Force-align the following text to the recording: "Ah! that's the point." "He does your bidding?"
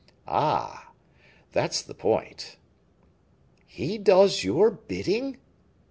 "Ah! 0.27 0.93
that's 1.51 1.83
the 1.83 1.93
point." 1.93 2.57
"He 3.67 3.99
does 3.99 4.43
your 4.43 4.71
bidding?" 4.71 5.37